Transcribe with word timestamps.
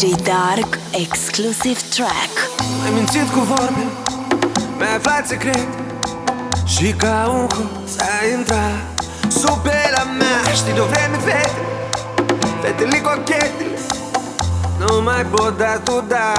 DJ 0.00 0.14
Dark 0.22 0.78
Exclusive 0.92 1.80
Track. 1.94 2.32
Ai 2.84 2.90
mințit 2.94 3.28
cu 3.28 3.38
vorbe 3.38 3.84
Mi-ai 4.78 4.96
aflat 4.96 5.26
secret. 5.26 5.68
Și 6.66 6.92
ca 6.92 7.30
un 7.32 7.48
hoț 7.48 8.00
ai 8.00 8.32
intrat 8.38 9.04
Sub 9.28 9.58
pielea 9.62 10.04
mea. 10.18 10.52
Știi 10.54 10.72
de-o 10.72 10.84
vreme 10.84 11.16
fete 11.16 11.50
Fetele 12.62 13.00
cochetele 13.00 13.78
Nu 14.78 15.02
mai 15.02 15.24
pot 15.24 15.58
da 15.58 15.78
tu 15.84 16.04
da 16.08 16.32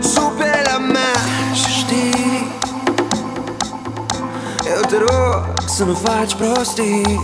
Sub 0.00 0.32
pielea 0.36 0.78
mea. 0.78 1.14
Și 1.54 1.70
știi 1.78 2.52
Eu 4.74 4.80
te 4.80 4.96
rog 4.96 5.54
să 5.66 5.84
nu 5.84 5.94
faci 5.94 6.34
prostii. 6.34 7.20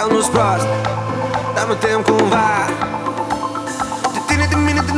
Eu 0.00 0.16
nu-s 0.16 0.26
prost 0.26 0.66
Dar 1.54 1.66
mă 1.68 1.74
tem 1.74 2.02
cumva 2.02 2.85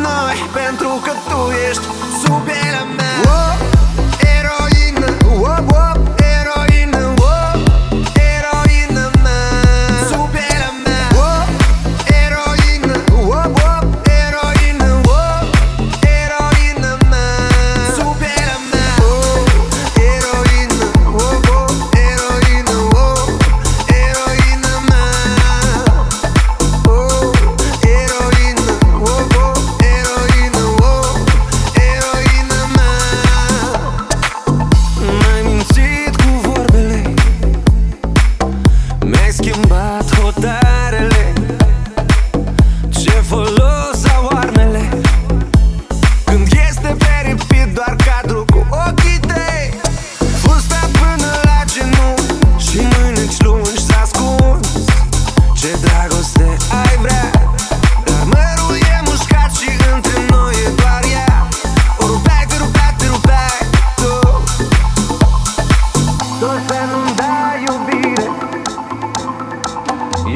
noi 0.07 0.37
Pentru 0.53 1.01
că 1.05 1.13
tu 1.29 1.41
ești 1.69 1.87
iubirea 2.27 2.85
mea 2.97 3.17
wow! 3.25 3.68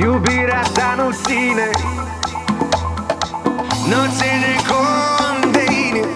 Iubirea 0.03 0.63
ta 0.75 0.95
nu 0.97 1.11
ține 1.13 1.71
cont 4.69 5.53
de 5.53 5.65
inim 5.89 6.09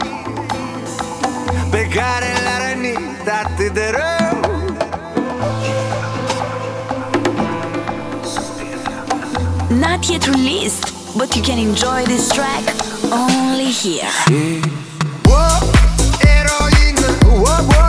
Pe 1.71 1.89
care 1.95 2.27
rănit 2.63 3.29
atât 3.43 3.73
de 3.73 3.91
rău 3.91 4.41
Not 9.69 10.05
yet 10.09 10.25
released, 10.25 10.85
but 11.17 11.35
you 11.37 11.43
can 11.43 11.59
enjoy 11.59 12.05
this 12.05 12.29
track 12.29 12.65
only 13.13 13.71
here. 13.83 14.11
Whoa, 15.25 15.59
heroine, 16.21 16.97
whoa, 17.43 17.63
whoa. 17.69 17.86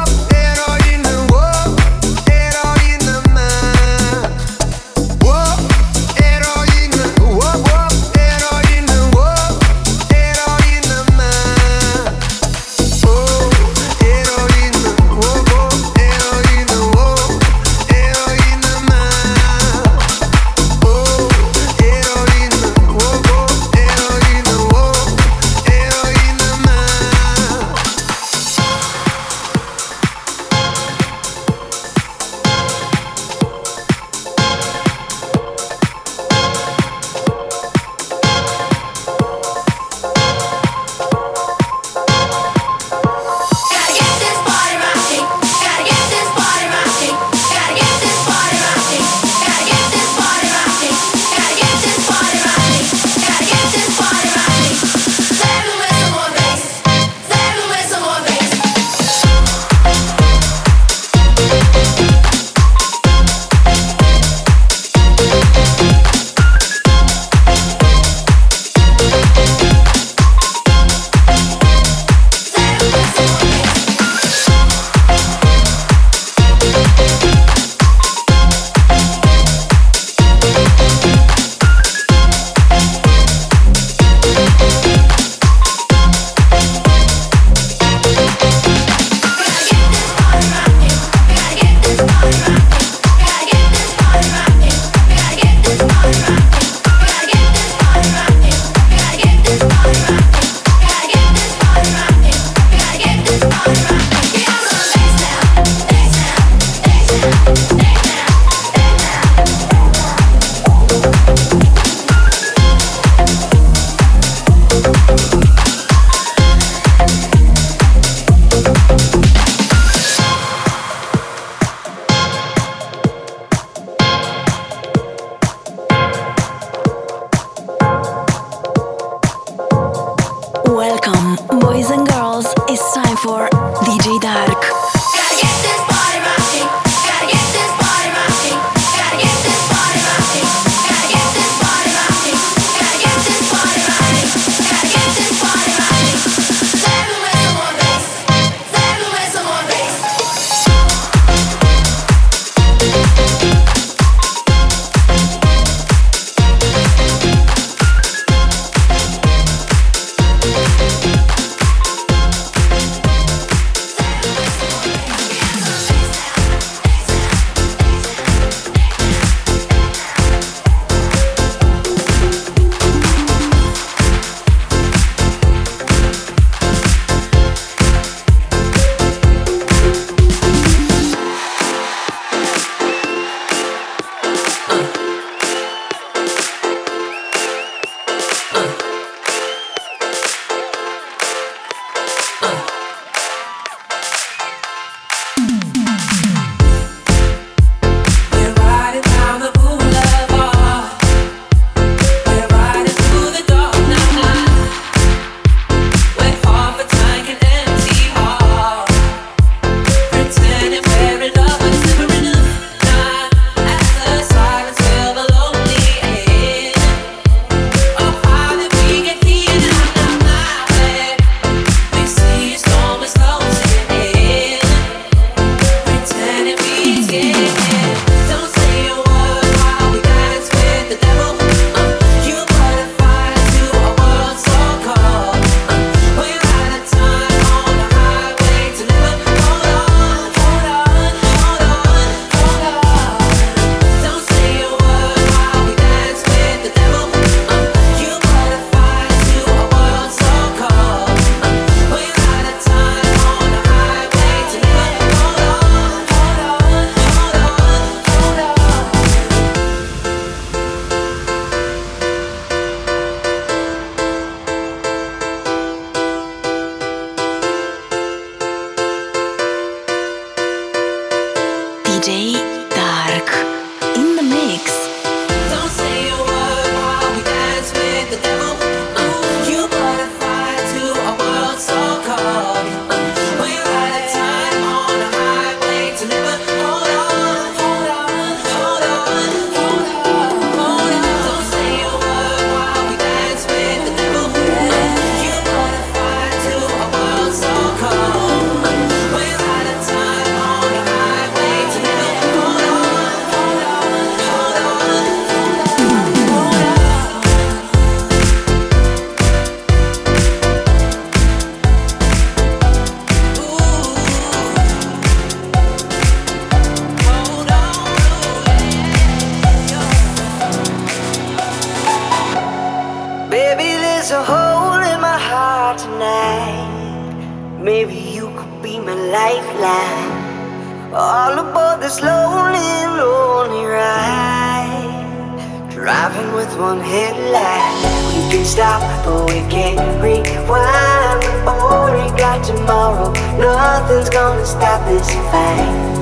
but 339.03 339.25
we 339.29 339.39
can't 339.49 339.79
rewind. 340.01 341.21
We 341.45 341.53
only 341.73 342.09
got 342.17 342.43
tomorrow, 342.43 343.11
nothing's 343.37 344.09
gonna 344.09 344.45
stop 344.45 344.85
this 344.87 345.09
fight. 345.31 345.97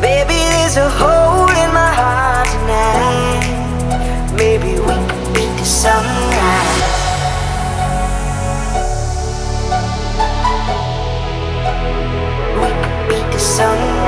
Baby, 0.00 0.38
there's 0.52 0.76
a 0.76 0.88
hole 0.88 1.48
in 1.62 1.70
my 1.72 1.90
heart 2.00 2.48
tonight. 2.54 3.46
Maybe 4.36 4.78
we 4.86 4.96
can 5.10 5.32
beat 5.34 5.52
the 5.58 5.64
sunrise. 5.64 6.82
We 12.60 12.68
could 12.82 13.08
beat 13.08 13.32
the 13.32 13.38
sunrise. 13.38 14.06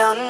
sun 0.00 0.29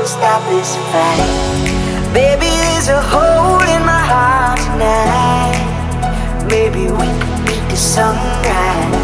gonna 0.00 0.08
stop 0.08 0.42
this 0.48 0.76
fight. 0.92 2.14
Baby, 2.14 2.46
there's 2.46 2.88
a 2.88 3.02
hole 3.02 3.60
in 3.60 3.84
my 3.84 4.02
heart 4.12 4.58
tonight. 4.58 5.60
Maybe 6.48 6.90
we 6.90 7.08
could 7.20 7.40
beat 7.46 7.66
the 7.68 7.76
sunrise. 7.76 8.96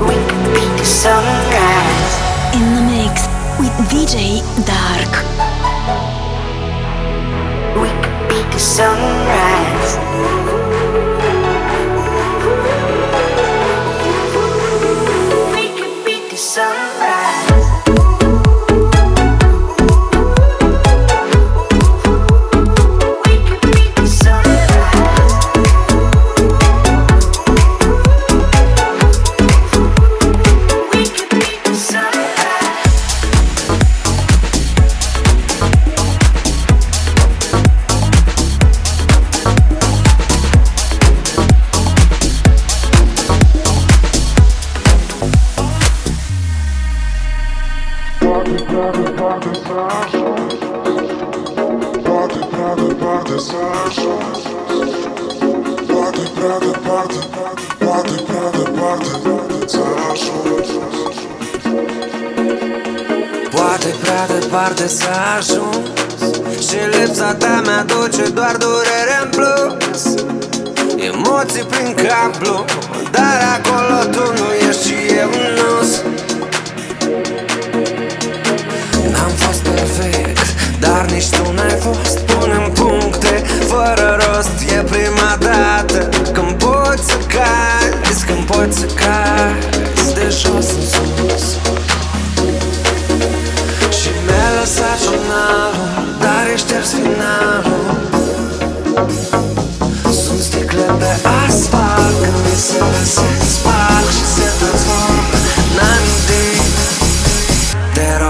We 0.00 0.14
could 0.28 0.44
beat 0.54 0.74
the 0.78 0.86
sunrise. 1.02 2.14
In 2.54 2.64
the 2.76 2.82
mix 2.94 3.26
with 3.58 3.74
DJ 3.90 4.40
Dark. 4.70 5.12
We 7.82 7.88
could 8.02 8.28
beat 8.28 8.52
the 8.52 8.60
sunrise. 8.60 9.23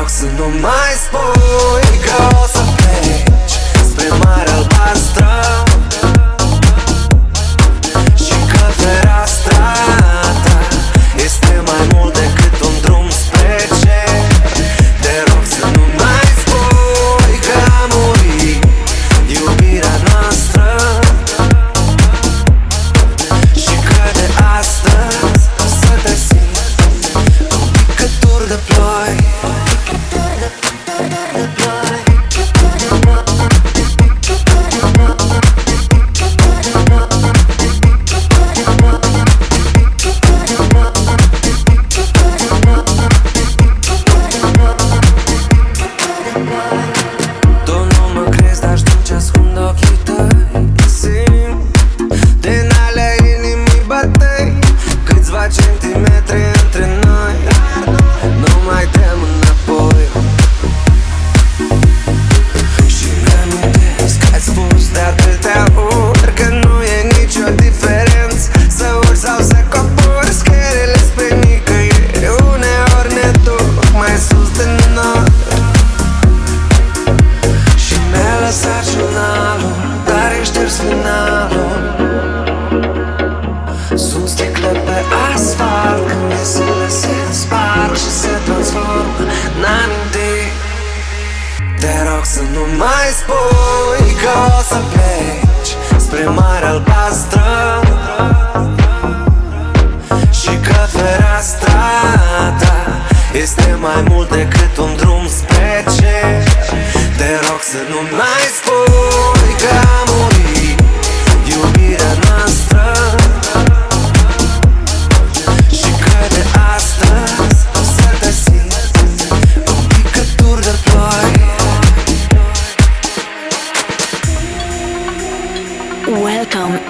rog 0.04 0.12
să 0.12 0.24
nu 0.24 0.48
mai 0.60 0.92
spui 1.04 1.98
Că 2.04 2.36
o 2.42 2.46
să 2.46 2.62
pleci 2.76 3.58
spre 3.90 4.08
mare 4.08 4.50
albastră. 4.50 5.23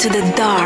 To 0.05 0.11
the 0.11 0.33
dark. 0.37 0.64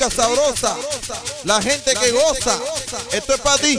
música 0.00 0.22
sabrosa, 0.22 0.76
la 1.44 1.60
gente 1.60 1.92
que 1.94 2.10
goza. 2.12 2.58
Esto 3.12 3.34
es 3.34 3.40
para 3.40 3.58
ti. 3.58 3.78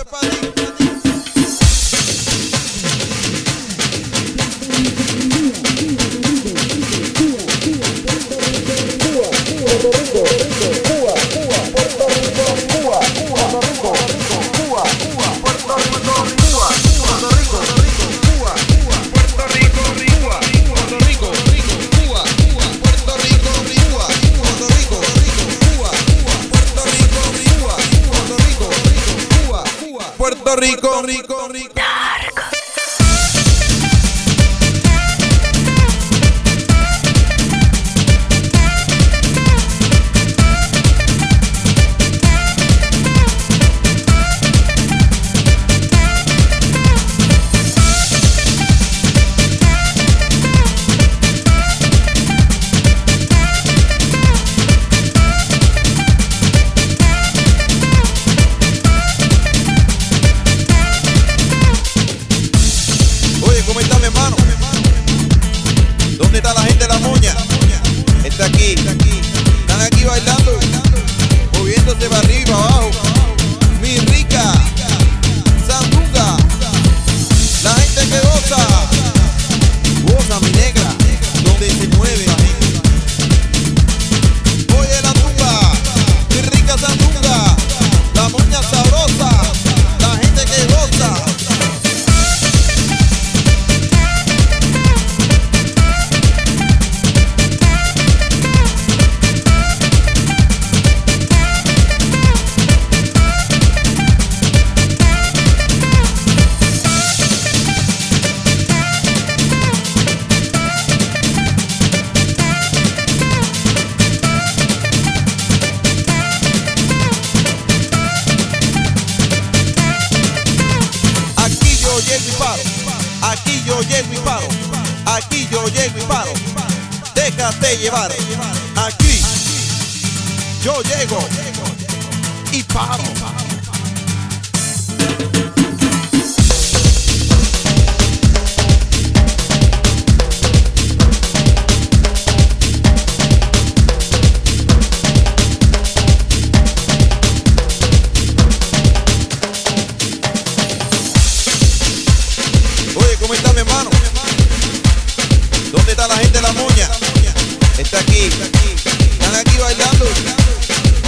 bailando, 159.72 160.06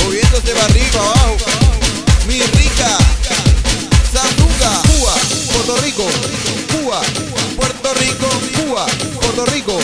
moviéndose 0.03 0.53
para 0.53 0.65
arriba, 0.65 0.99
abajo. 0.99 1.37
Mi 2.27 2.39
rica, 2.39 2.97
Sanduga, 4.11 4.81
Cuba, 4.87 5.13
Puerto 5.51 5.77
Rico, 5.83 6.07
Cuba, 6.71 7.01
Puerto 7.57 7.93
Rico, 7.95 8.27
Cuba, 8.55 8.85
Puerto 9.19 9.45
Rico, 9.47 9.77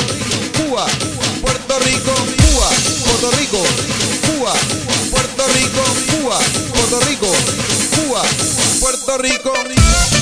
Cuba, 0.58 0.86
Puerto 1.42 1.80
Rico, 1.80 2.14
Cuba, 2.40 2.70
Puerto 3.04 3.32
Rico, 3.32 3.64
Cuba, 4.26 4.54
Puerto 5.12 5.44
Rico, 5.48 5.84
Cuba, 6.12 6.38
Puerto 6.74 7.00
Rico, 7.02 7.28
Cuba, 7.96 8.22
Puerto 8.80 9.18
Rico. 9.18 10.19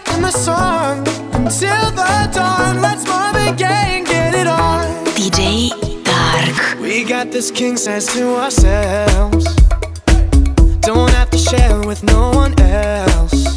light 0.00 0.16
in 0.16 0.22
the 0.22 0.30
song 0.30 0.98
until 1.34 1.90
the 1.92 2.30
dawn. 2.32 2.80
Let's 2.80 3.06
mom 3.06 3.36
again, 3.36 4.04
get 4.04 4.34
it 4.34 4.46
on. 4.46 5.04
DJ 5.06 6.04
Dark. 6.04 6.80
We 6.80 7.04
got 7.04 7.30
this 7.30 7.50
king 7.50 7.76
says 7.76 8.06
to 8.08 8.36
ourselves. 8.36 9.44
Don't 10.80 11.10
have 11.10 11.30
to 11.30 11.38
share 11.38 11.80
with 11.80 12.02
no 12.02 12.30
one 12.30 12.58
else. 12.60 13.56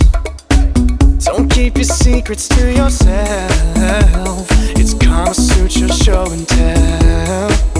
Don't 1.26 1.50
keep 1.50 1.76
your 1.76 1.86
secrets 1.86 2.48
to 2.50 2.74
yourself. 2.74 4.48
It's 4.76 4.94
Kama 4.94 5.34
Sutra 5.34 5.90
show 5.94 6.26
and 6.32 6.48
tell. 6.48 7.73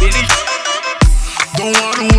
Don't 0.00 1.74
wanna 1.74 2.17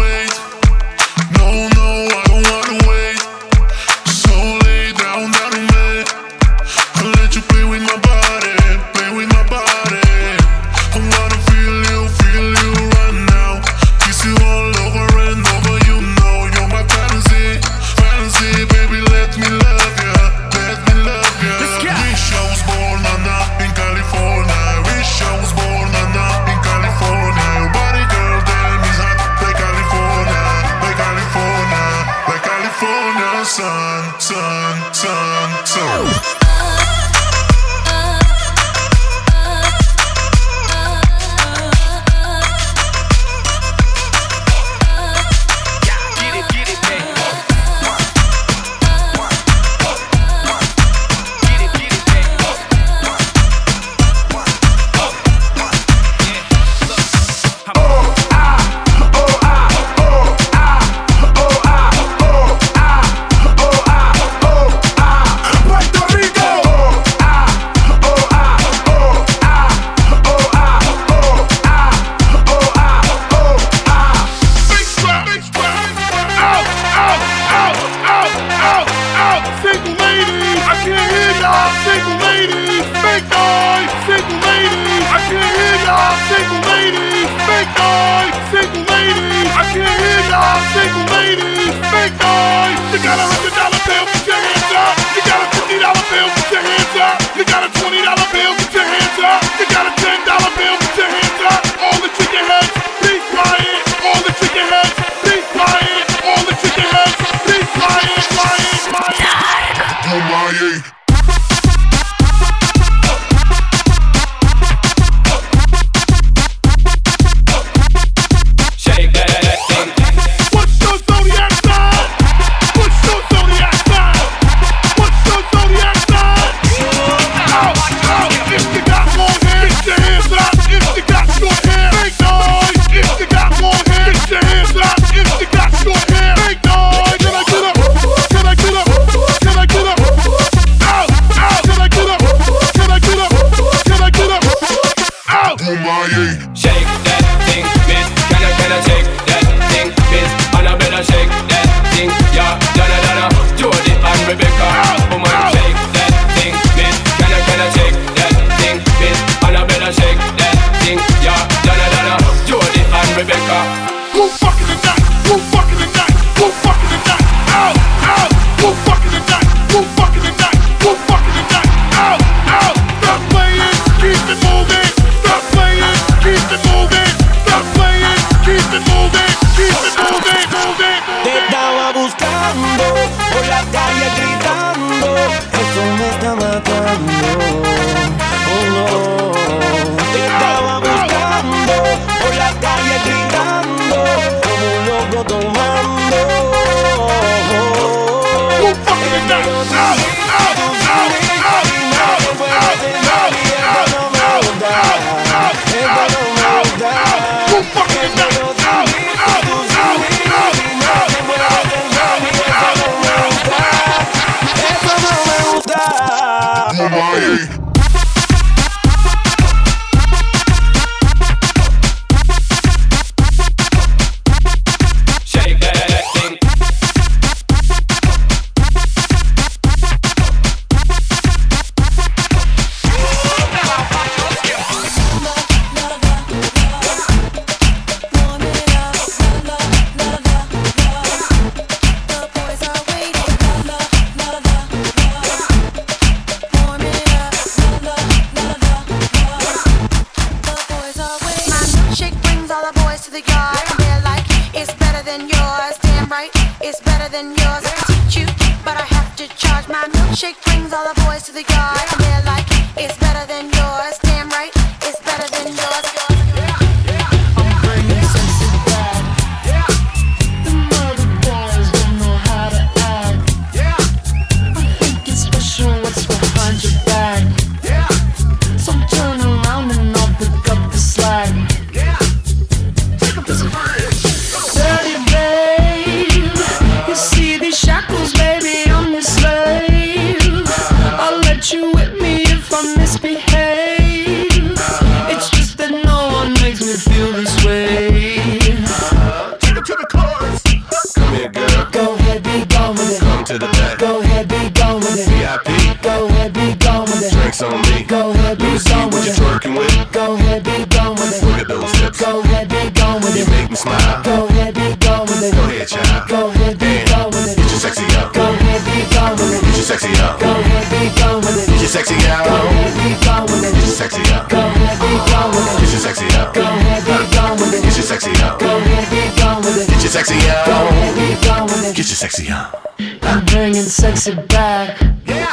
I'm 332.80 333.26
bringing 333.26 333.64
sexy 333.64 334.14
back. 334.16 334.80
Yeah. 335.06 335.30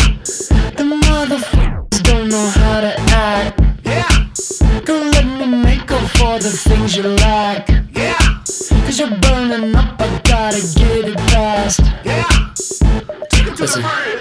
The 0.77 0.85
motherfuckers 0.85 2.03
don't 2.03 2.29
know 2.29 2.49
how 2.49 2.81
to 2.81 2.95
act. 2.99 3.61
Yeah. 3.85 4.81
Go 4.85 4.95
let 4.99 5.25
me 5.25 5.47
make 5.47 5.91
up 5.93 6.09
for 6.11 6.39
the 6.39 6.51
things 6.51 6.97
you 6.97 7.05
lack. 7.05 7.69
Yeah. 7.93 8.17
Cause 8.85 8.99
you're 8.99 9.17
burning 9.19 9.75
up, 9.77 10.01
I 10.01 10.21
gotta 10.25 10.61
get 10.77 11.05
it 11.09 11.21
fast. 11.31 11.81
Yeah. 12.05 12.25
Take 13.31 13.47
it 13.47 13.57
to 13.57 13.63
Listen. 13.63 13.83
the 13.83 14.16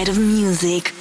side 0.00 0.08
of 0.08 0.18
music. 0.18 0.99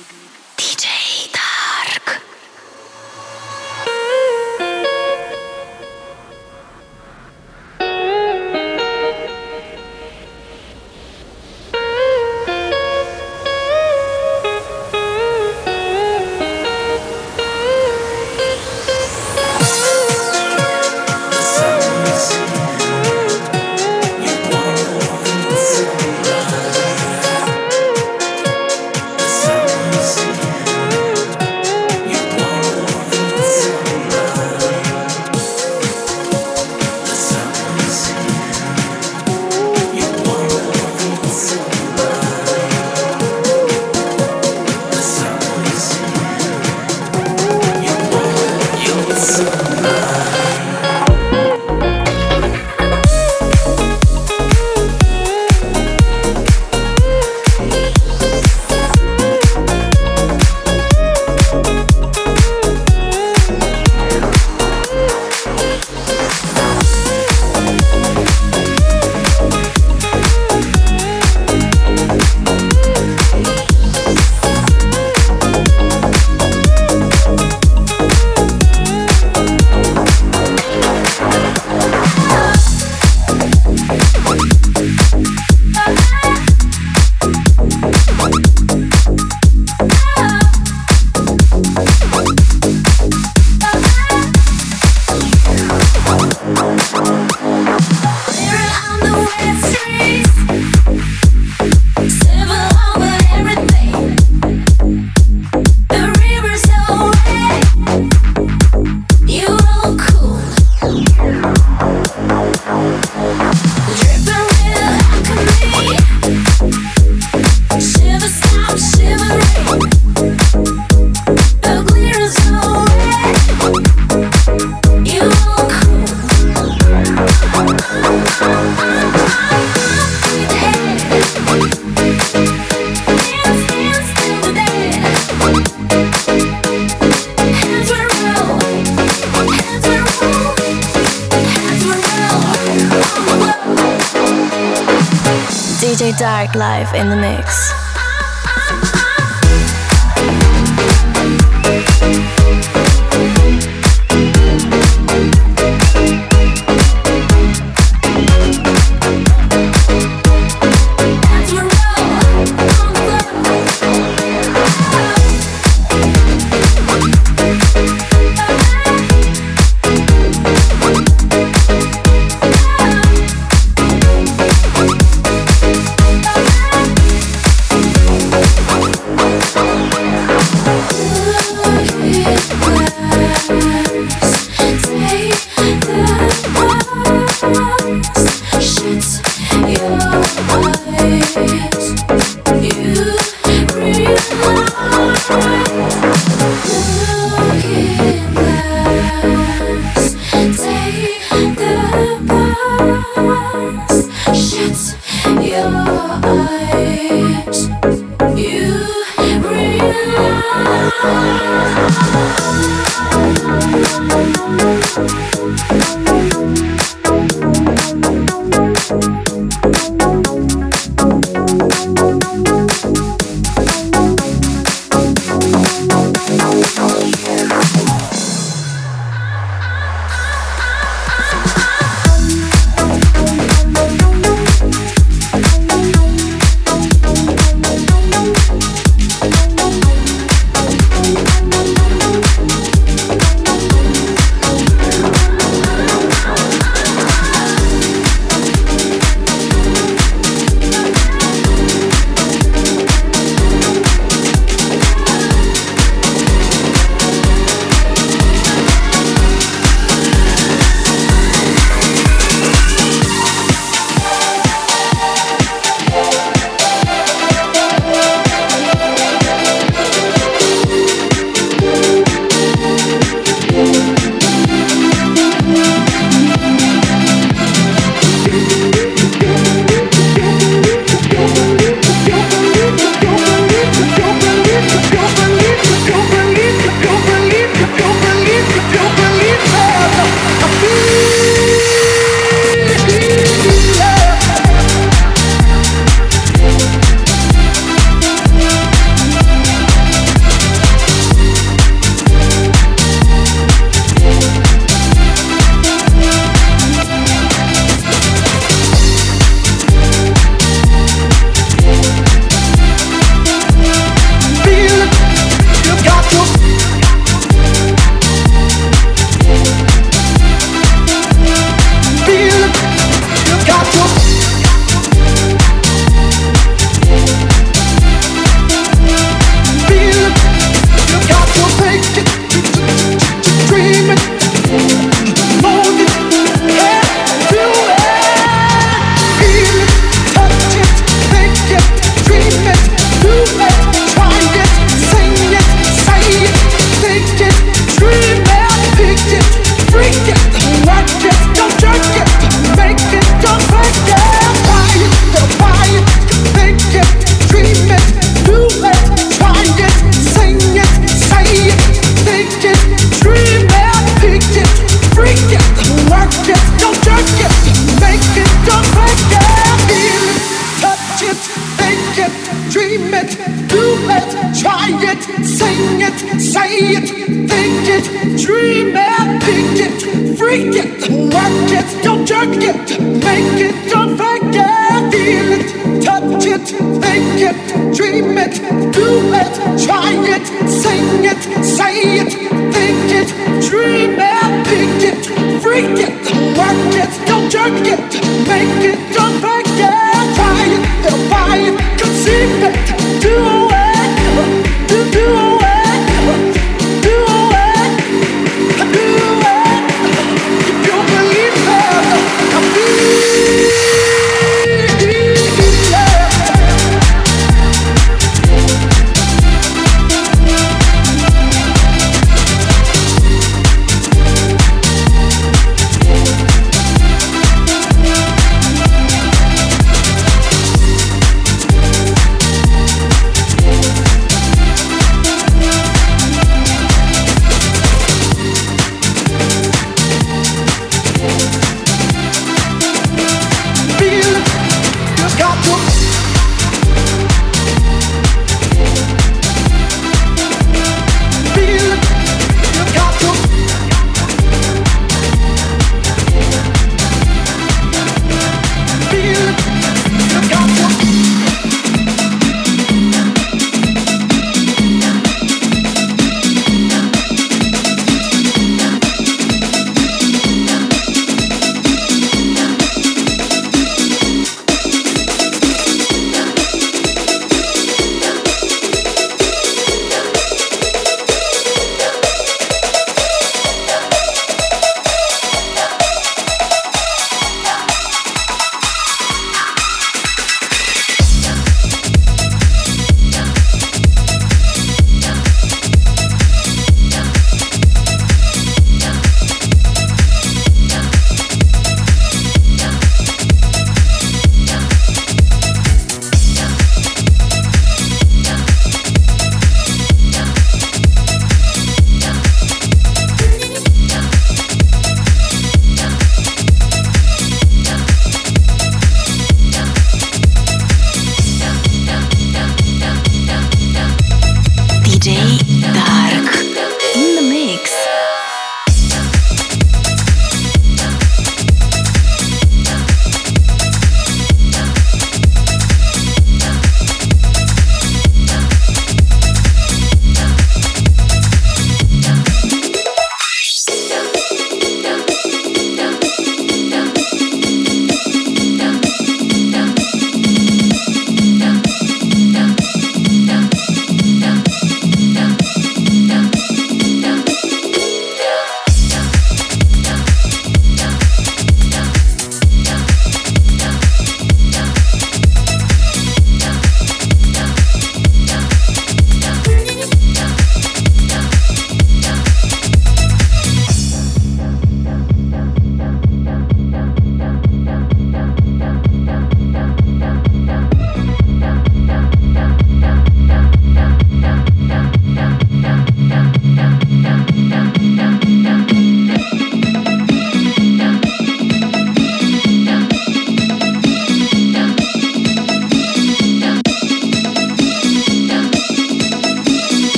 Live 146.40 146.96
in 146.96 147.10
the 147.10 147.18
mix. 147.18 147.68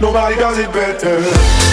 Nobody 0.00 0.36
does 0.36 0.58
it 0.58 0.72
better. 0.72 1.69